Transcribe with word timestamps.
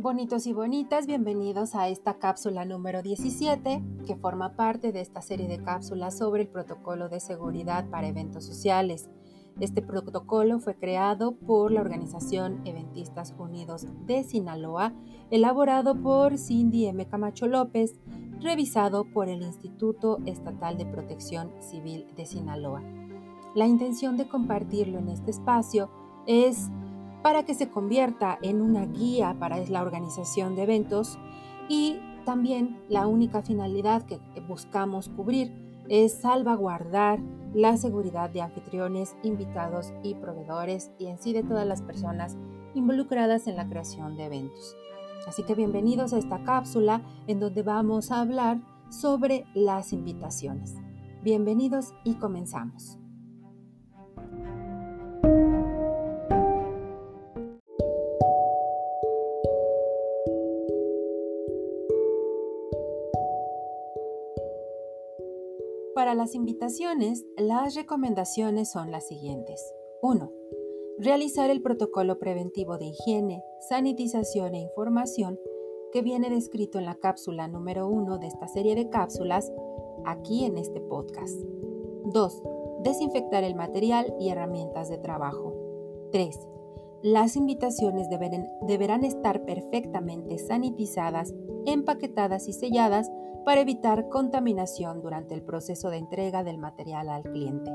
Bonitos 0.00 0.46
y 0.46 0.52
bonitas, 0.52 1.08
bienvenidos 1.08 1.74
a 1.74 1.88
esta 1.88 2.20
cápsula 2.20 2.64
número 2.64 3.02
17 3.02 3.82
que 4.06 4.14
forma 4.14 4.54
parte 4.54 4.92
de 4.92 5.00
esta 5.00 5.22
serie 5.22 5.48
de 5.48 5.60
cápsulas 5.60 6.16
sobre 6.16 6.42
el 6.42 6.48
protocolo 6.48 7.08
de 7.08 7.18
seguridad 7.18 7.90
para 7.90 8.06
eventos 8.06 8.44
sociales. 8.44 9.10
Este 9.58 9.82
protocolo 9.82 10.60
fue 10.60 10.76
creado 10.76 11.32
por 11.32 11.72
la 11.72 11.80
Organización 11.80 12.64
Eventistas 12.64 13.34
Unidos 13.36 13.88
de 14.06 14.22
Sinaloa, 14.22 14.92
elaborado 15.32 16.00
por 16.00 16.38
Cindy 16.38 16.86
M. 16.86 17.04
Camacho 17.08 17.48
López, 17.48 17.96
revisado 18.40 19.04
por 19.04 19.28
el 19.28 19.42
Instituto 19.42 20.20
Estatal 20.26 20.78
de 20.78 20.86
Protección 20.86 21.50
Civil 21.58 22.06
de 22.14 22.24
Sinaloa. 22.24 22.84
La 23.56 23.66
intención 23.66 24.16
de 24.16 24.28
compartirlo 24.28 25.00
en 25.00 25.08
este 25.08 25.32
espacio 25.32 25.90
es 26.28 26.70
para 27.22 27.44
que 27.44 27.54
se 27.54 27.68
convierta 27.68 28.38
en 28.42 28.60
una 28.60 28.86
guía 28.86 29.36
para 29.38 29.58
la 29.66 29.82
organización 29.82 30.54
de 30.56 30.62
eventos 30.62 31.18
y 31.68 31.98
también 32.24 32.80
la 32.88 33.06
única 33.06 33.42
finalidad 33.42 34.02
que 34.04 34.20
buscamos 34.46 35.08
cubrir 35.08 35.52
es 35.88 36.20
salvaguardar 36.20 37.20
la 37.54 37.76
seguridad 37.76 38.30
de 38.30 38.42
anfitriones, 38.42 39.16
invitados 39.22 39.92
y 40.02 40.14
proveedores 40.14 40.90
y 40.98 41.06
en 41.06 41.18
sí 41.18 41.32
de 41.32 41.42
todas 41.42 41.66
las 41.66 41.82
personas 41.82 42.36
involucradas 42.74 43.46
en 43.46 43.56
la 43.56 43.68
creación 43.68 44.16
de 44.16 44.26
eventos. 44.26 44.76
Así 45.26 45.42
que 45.42 45.54
bienvenidos 45.54 46.12
a 46.12 46.18
esta 46.18 46.42
cápsula 46.44 47.02
en 47.26 47.40
donde 47.40 47.62
vamos 47.62 48.10
a 48.10 48.20
hablar 48.20 48.60
sobre 48.90 49.46
las 49.54 49.92
invitaciones. 49.92 50.74
Bienvenidos 51.22 51.94
y 52.04 52.14
comenzamos. 52.14 52.98
Para 65.98 66.14
las 66.14 66.36
invitaciones, 66.36 67.26
las 67.36 67.74
recomendaciones 67.74 68.70
son 68.70 68.92
las 68.92 69.08
siguientes. 69.08 69.60
1. 70.00 70.30
Realizar 70.98 71.50
el 71.50 71.60
protocolo 71.60 72.20
preventivo 72.20 72.78
de 72.78 72.84
higiene, 72.84 73.42
sanitización 73.68 74.54
e 74.54 74.60
información 74.60 75.40
que 75.92 76.02
viene 76.02 76.30
descrito 76.30 76.78
en 76.78 76.84
la 76.84 76.94
cápsula 76.94 77.48
número 77.48 77.88
1 77.88 78.18
de 78.18 78.28
esta 78.28 78.46
serie 78.46 78.76
de 78.76 78.88
cápsulas 78.90 79.50
aquí 80.06 80.44
en 80.44 80.56
este 80.56 80.80
podcast. 80.80 81.36
2. 82.04 82.42
Desinfectar 82.84 83.42
el 83.42 83.56
material 83.56 84.14
y 84.20 84.28
herramientas 84.28 84.88
de 84.88 84.98
trabajo. 84.98 85.52
3. 86.12 86.38
Las 87.02 87.36
invitaciones 87.36 88.08
deberán 88.10 89.04
estar 89.04 89.44
perfectamente 89.44 90.38
sanitizadas, 90.38 91.32
empaquetadas 91.64 92.48
y 92.48 92.52
selladas 92.52 93.12
para 93.44 93.60
evitar 93.60 94.08
contaminación 94.08 95.00
durante 95.00 95.34
el 95.34 95.42
proceso 95.42 95.90
de 95.90 95.98
entrega 95.98 96.42
del 96.42 96.58
material 96.58 97.08
al 97.08 97.22
cliente. 97.22 97.70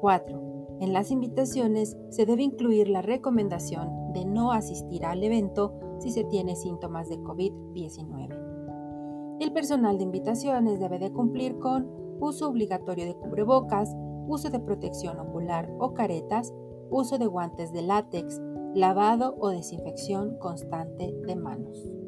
4. 0.00 0.78
En 0.80 0.94
las 0.94 1.10
invitaciones 1.10 1.98
se 2.08 2.24
debe 2.24 2.42
incluir 2.42 2.88
la 2.88 3.02
recomendación 3.02 4.14
de 4.14 4.24
no 4.24 4.52
asistir 4.52 5.04
al 5.04 5.22
evento 5.22 5.74
si 5.98 6.10
se 6.10 6.24
tiene 6.24 6.56
síntomas 6.56 7.10
de 7.10 7.18
COVID-19. 7.18 9.36
El 9.40 9.52
personal 9.52 9.98
de 9.98 10.04
invitaciones 10.04 10.80
debe 10.80 10.98
de 10.98 11.12
cumplir 11.12 11.58
con 11.58 11.90
uso 12.18 12.48
obligatorio 12.48 13.04
de 13.04 13.14
cubrebocas, 13.14 13.94
uso 14.26 14.48
de 14.48 14.58
protección 14.58 15.20
ocular 15.20 15.70
o 15.78 15.92
caretas, 15.92 16.54
uso 16.90 17.18
de 17.18 17.26
guantes 17.26 17.72
de 17.72 17.82
látex, 17.82 18.40
lavado 18.74 19.36
o 19.38 19.50
desinfección 19.50 20.36
constante 20.38 21.14
de 21.26 21.36
manos. 21.36 22.05